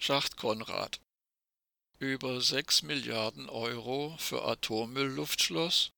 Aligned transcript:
Schacht 0.00 0.36
Konrad. 0.36 1.00
Über 1.98 2.40
6 2.40 2.82
Milliarden 2.82 3.48
Euro 3.48 4.16
für 4.18 4.44
Atommüllluftschloss. 4.44 5.90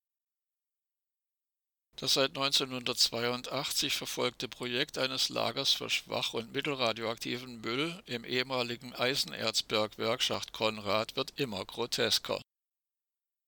Das 1.96 2.14
seit 2.14 2.30
1982 2.30 3.94
verfolgte 3.94 4.48
Projekt 4.48 4.96
eines 4.96 5.28
Lagers 5.28 5.74
für 5.74 5.90
schwach- 5.90 6.32
und 6.32 6.50
mittelradioaktiven 6.52 7.60
Müll 7.60 8.02
im 8.06 8.24
ehemaligen 8.24 8.94
Eisenerzbergwerk 8.94 10.22
Schacht 10.22 10.52
Konrad 10.54 11.14
wird 11.14 11.38
immer 11.38 11.62
grotesker. 11.66 12.40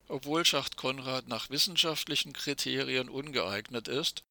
Obwohl 0.09 0.45
Schacht 0.45 0.77
Konrad 0.77 1.29
nach 1.29 1.49
wissenschaftlichen 1.49 2.35
Kriterien 2.35 3.09
ungeeignet 3.09 3.89
ist 3.89 4.23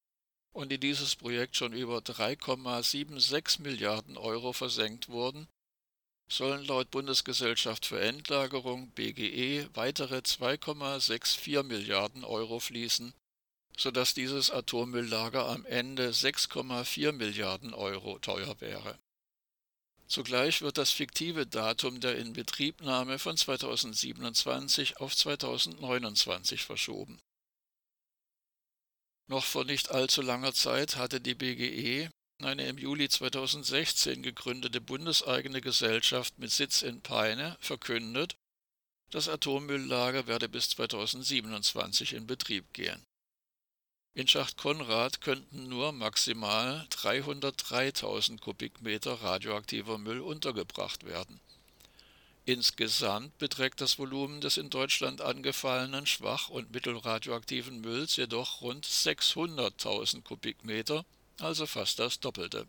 und 0.53 0.71
in 0.71 0.79
dieses 0.79 1.15
Projekt 1.15 1.55
schon 1.55 1.73
über 1.73 1.97
3,76 1.97 3.63
Milliarden 3.63 4.17
Euro 4.17 4.53
versenkt 4.53 5.09
wurden, 5.09 5.47
sollen 6.31 6.63
laut 6.65 6.89
Bundesgesellschaft 6.91 7.85
für 7.85 7.99
Endlagerung 7.99 8.89
BGE 8.91 9.67
weitere 9.73 10.19
2,64 10.19 11.63
Milliarden 11.63 12.23
Euro 12.23 12.59
fließen, 12.59 13.13
sodass 13.77 14.13
dieses 14.13 14.49
Atommülllager 14.49 15.47
am 15.47 15.65
Ende 15.65 16.11
6,4 16.11 17.11
Milliarden 17.11 17.73
Euro 17.73 18.17
teuer 18.19 18.59
wäre. 18.61 18.97
Zugleich 20.07 20.61
wird 20.61 20.77
das 20.77 20.91
fiktive 20.91 21.45
Datum 21.45 21.99
der 21.99 22.17
Inbetriebnahme 22.17 23.19
von 23.19 23.35
2027 23.35 24.97
auf 24.97 25.15
2029 25.15 26.63
verschoben. 26.63 27.19
Noch 29.27 29.43
vor 29.45 29.63
nicht 29.65 29.91
allzu 29.91 30.21
langer 30.21 30.53
Zeit 30.53 30.95
hatte 30.95 31.21
die 31.21 31.35
BGE 31.35 32.09
eine 32.45 32.67
im 32.67 32.77
Juli 32.77 33.09
2016 33.09 34.23
gegründete 34.23 34.81
bundeseigene 34.81 35.61
Gesellschaft 35.61 36.37
mit 36.39 36.51
Sitz 36.51 36.81
in 36.81 37.01
Peine 37.01 37.57
verkündet, 37.59 38.35
das 39.11 39.27
Atommülllager 39.27 40.27
werde 40.27 40.47
bis 40.47 40.69
2027 40.69 42.13
in 42.13 42.27
Betrieb 42.27 42.73
gehen. 42.73 43.03
In 44.13 44.27
Schacht 44.27 44.57
Konrad 44.57 45.21
könnten 45.21 45.69
nur 45.69 45.93
maximal 45.93 46.85
303.000 46.91 48.39
Kubikmeter 48.39 49.13
radioaktiver 49.21 49.97
Müll 49.97 50.19
untergebracht 50.19 51.05
werden. 51.05 51.39
Insgesamt 52.45 53.37
beträgt 53.37 53.79
das 53.81 53.99
Volumen 53.99 54.41
des 54.41 54.57
in 54.57 54.69
Deutschland 54.69 55.21
angefallenen 55.21 56.07
schwach- 56.07 56.49
und 56.49 56.71
mittelradioaktiven 56.73 57.79
Mülls 57.81 58.15
jedoch 58.15 58.61
rund 58.61 58.85
600.000 58.85 60.23
Kubikmeter 60.23 61.05
also 61.41 61.65
fast 61.65 61.99
das 61.99 62.19
Doppelte. 62.19 62.67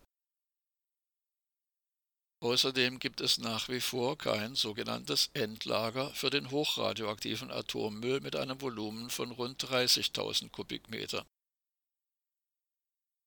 Außerdem 2.43 2.99
gibt 2.99 3.21
es 3.21 3.39
nach 3.39 3.69
wie 3.69 3.81
vor 3.81 4.19
kein 4.19 4.57
sogenanntes 4.57 5.31
Endlager 5.33 6.13
für 6.13 6.29
den 6.29 6.51
hochradioaktiven 6.51 7.53
Atommüll 7.53 8.21
mit 8.21 8.35
einem 8.35 8.61
Volumen 8.61 9.11
von 9.11 9.31
rund 9.31 9.63
30.000 9.63 10.51
Kubikmeter. 10.51 11.25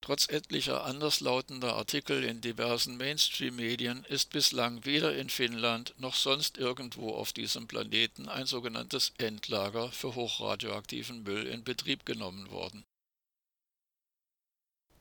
Trotz 0.01 0.27
etlicher 0.27 0.83
anderslautender 0.83 1.77
Artikel 1.77 2.25
in 2.25 2.41
diversen 2.41 2.97
Mainstream-Medien 2.97 4.03
ist 4.03 4.31
bislang 4.31 4.83
weder 4.83 5.15
in 5.15 5.29
Finnland 5.29 5.95
noch 5.97 6.15
sonst 6.15 6.57
irgendwo 6.57 7.15
auf 7.15 7.31
diesem 7.31 7.67
Planeten 7.67 8.27
ein 8.27 8.45
sogenanntes 8.45 9.13
Endlager 9.17 9.91
für 9.91 10.13
hochradioaktiven 10.13 11.23
Müll 11.23 11.47
in 11.47 11.63
Betrieb 11.63 12.05
genommen 12.05 12.51
worden 12.51 12.85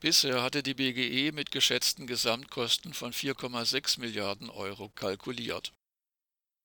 Bisher 0.05 0.43
hatte 0.43 0.61
die 0.61 0.75
BGE 0.75 1.31
mit 1.31 1.49
geschätzten 1.49 2.05
Gesamtkosten 2.05 2.93
von 2.93 3.11
4,6 3.11 3.99
Milliarden 3.99 4.51
Euro 4.51 4.89
kalkuliert. 4.89 5.73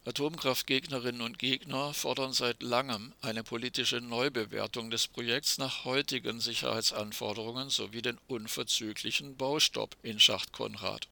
Atomkraftgegnerinnen 0.05 1.23
und 1.23 1.39
Gegner 1.39 1.95
fordern 1.95 2.35
seit 2.35 2.63
langem 2.63 3.15
eine 3.23 3.43
politische 3.43 4.03
Neubewertung 4.03 4.91
des 4.91 5.09
Projekts 5.09 5.57
nach 5.57 5.87
heutigen 5.87 6.39
Sicherheitsanforderungen 6.39 7.71
sowie 7.71 8.03
den 8.03 8.19
unverzüglichen 8.27 9.39
Baustopp 9.39 9.97
in 10.03 10.21
Schacht 10.21 10.53
Konrad. 10.53 11.09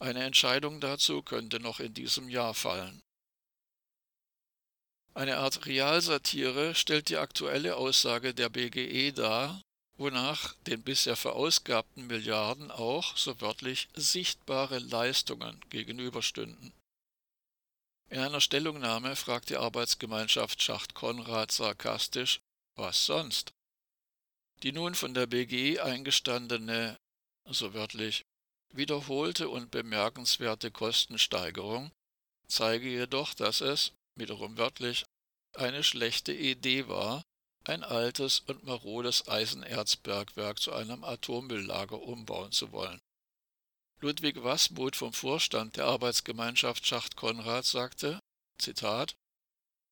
Eine 0.00 0.24
Entscheidung 0.24 0.80
dazu 0.80 1.22
könnte 1.22 1.60
noch 1.60 1.78
in 1.78 1.94
diesem 1.94 2.28
Jahr 2.30 2.52
fallen. 2.52 3.00
Eine 5.14 5.36
Art 5.36 5.66
Realsatire 5.66 6.74
stellt 6.74 7.10
die 7.10 7.18
aktuelle 7.18 7.76
Aussage 7.76 8.34
der 8.34 8.48
BGE 8.48 9.12
dar, 9.12 9.62
wonach 10.02 10.54
den 10.66 10.82
bisher 10.82 11.16
verausgabten 11.16 12.06
Milliarden 12.08 12.70
auch, 12.70 13.16
so 13.16 13.40
wörtlich, 13.40 13.88
sichtbare 13.94 14.78
Leistungen 14.78 15.60
gegenüberstünden. 15.70 16.72
In 18.10 18.18
einer 18.18 18.40
Stellungnahme 18.40 19.16
fragt 19.16 19.48
die 19.48 19.56
Arbeitsgemeinschaft 19.56 20.62
Schacht 20.62 20.92
Konrad 20.92 21.52
sarkastisch, 21.52 22.40
was 22.74 23.06
sonst? 23.06 23.52
Die 24.62 24.72
nun 24.72 24.94
von 24.94 25.14
der 25.14 25.26
BG 25.26 25.80
eingestandene, 25.80 26.98
so 27.48 27.72
wörtlich, 27.72 28.24
wiederholte 28.74 29.48
und 29.48 29.70
bemerkenswerte 29.70 30.70
Kostensteigerung 30.70 31.90
zeige 32.48 32.88
jedoch, 32.88 33.34
dass 33.34 33.60
es, 33.60 33.92
wiederum 34.14 34.58
wörtlich, 34.58 35.04
eine 35.54 35.84
schlechte 35.84 36.32
Idee 36.32 36.88
war, 36.88 37.22
ein 37.68 37.84
altes 37.84 38.40
und 38.46 38.64
marodes 38.64 39.28
Eisenerzbergwerk 39.28 40.58
zu 40.58 40.72
einem 40.72 41.04
Atommülllager 41.04 42.00
umbauen 42.02 42.52
zu 42.52 42.72
wollen. 42.72 43.00
Ludwig 44.00 44.42
Wasmuth 44.42 44.96
vom 44.96 45.12
Vorstand 45.12 45.76
der 45.76 45.86
Arbeitsgemeinschaft 45.86 46.86
Schacht 46.86 47.16
Konrad 47.16 47.64
sagte, 47.64 48.18
Zitat, 48.58 49.14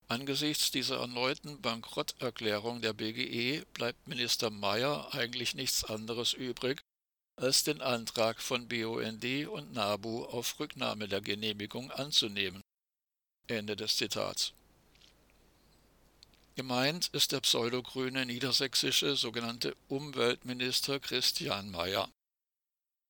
Angesichts 0.09 0.73
dieser 0.73 0.99
erneuten 0.99 1.61
Bankrotterklärung 1.61 2.81
der 2.81 2.93
BGE 2.93 3.65
bleibt 3.75 4.09
Minister 4.09 4.51
Mayer 4.51 5.15
eigentlich 5.15 5.55
nichts 5.55 5.85
anderes 5.85 6.33
übrig, 6.33 6.83
als 7.37 7.63
den 7.63 7.81
Antrag 7.81 8.43
von 8.43 8.67
BUND 8.67 9.25
und 9.47 9.73
NABU 9.73 10.25
auf 10.25 10.59
Rücknahme 10.59 11.07
der 11.07 11.21
Genehmigung 11.21 11.93
anzunehmen. 11.93 12.61
Ende 13.47 13.77
des 13.77 13.97
Zitats. 13.97 14.53
Gemeint 16.57 17.09
ist 17.09 17.33
der 17.33 17.41
pseudogrüne 17.41 18.27
niedersächsische 18.27 19.17
sogenannte 19.17 19.77
Umweltminister 19.89 21.01
Christian 21.01 21.71
Mayer. 21.71 22.11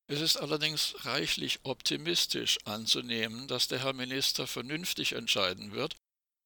Es 0.07 0.21
ist 0.21 0.37
allerdings 0.37 0.95
reichlich 1.05 1.61
optimistisch 1.63 2.59
anzunehmen, 2.65 3.47
dass 3.49 3.69
der 3.69 3.83
Herr 3.83 3.93
Minister 3.93 4.47
vernünftig 4.47 5.13
entscheiden 5.13 5.73
wird 5.73 5.97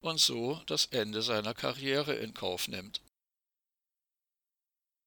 und 0.03 0.21
so 0.21 0.61
das 0.67 0.87
Ende 0.87 1.23
seiner 1.23 1.55
Karriere 1.55 2.15
in 2.15 2.35
Kauf 2.35 2.69
nimmt. 2.69 3.01